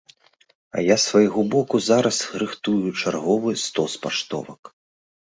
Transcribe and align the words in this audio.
А 0.75 0.83
я 0.83 0.95
з 1.01 1.09
свайго 1.09 1.43
боку 1.55 1.81
зараз 1.87 2.17
рыхтую 2.43 2.93
чарговы 3.01 3.53
стос 3.65 3.93
паштовак. 4.07 4.73